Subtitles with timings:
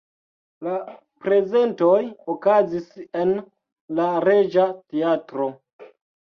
[0.67, 0.71] La
[1.25, 1.99] prezentoj
[2.35, 2.89] okazis
[3.23, 3.37] en
[4.01, 5.51] la Reĝa teatro.